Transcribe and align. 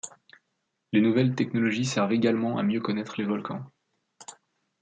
Les 0.93 0.99
nouvelles 0.99 1.35
technologies 1.35 1.85
servent 1.85 2.13
également 2.13 2.57
à 2.57 2.63
mieux 2.63 2.81
connaître 2.81 3.19
les 3.19 3.23
volcans. 3.27 3.71